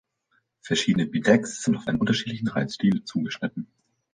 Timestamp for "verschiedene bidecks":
0.61-1.61